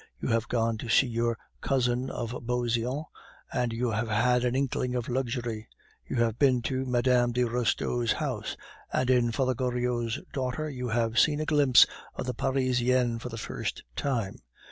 You 0.19 0.29
have 0.29 0.47
gone 0.47 0.79
to 0.79 0.89
see 0.89 1.05
your 1.05 1.37
cousin 1.61 2.09
of 2.09 2.31
Beauseant, 2.47 3.05
and 3.53 3.71
you 3.71 3.91
have 3.91 4.09
had 4.09 4.43
an 4.43 4.55
inkling 4.55 4.95
of 4.95 5.07
luxury; 5.07 5.67
you 6.07 6.15
have 6.15 6.39
been 6.39 6.63
to 6.63 6.87
Mme. 6.87 7.33
de 7.33 7.43
Restaud's 7.43 8.13
house, 8.13 8.57
and 8.91 9.11
in 9.11 9.31
Father 9.31 9.53
Goriot's 9.53 10.17
daughter 10.33 10.67
you 10.67 10.87
have 10.87 11.19
seen 11.19 11.39
a 11.39 11.45
glimpse 11.45 11.85
of 12.15 12.25
the 12.25 12.33
Parisienne 12.33 13.19
for 13.19 13.29
the 13.29 13.37
first 13.37 13.83
time. 13.95 14.39